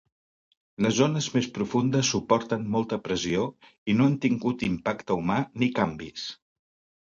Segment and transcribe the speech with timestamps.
[0.83, 3.45] Les zones més profundes suporten molta pressió
[3.93, 6.27] i no han tingut impacte humà ni canvis.